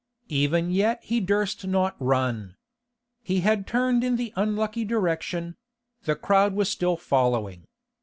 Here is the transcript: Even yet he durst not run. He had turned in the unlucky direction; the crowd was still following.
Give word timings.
Even 0.29 0.71
yet 0.71 0.99
he 1.03 1.19
durst 1.19 1.67
not 1.67 1.95
run. 1.99 2.55
He 3.21 3.41
had 3.41 3.67
turned 3.67 4.03
in 4.03 4.15
the 4.15 4.33
unlucky 4.35 4.83
direction; 4.83 5.57
the 6.05 6.15
crowd 6.15 6.55
was 6.55 6.69
still 6.69 6.97
following. 6.97 7.65